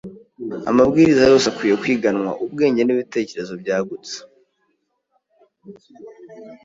Amabwiriza 0.69 1.23
yose 1.31 1.45
akwiriye 1.47 1.75
kwiganwa 1.83 2.31
ubwenge 2.45 2.81
n’ibitekerezo 2.83 3.53
byagutse 3.61 4.15